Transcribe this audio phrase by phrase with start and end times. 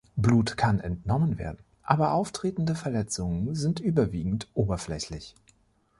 [0.15, 5.35] Blut kann entnommen werden, aber auftretende Verletzungen sind überwiegend oberflächlich.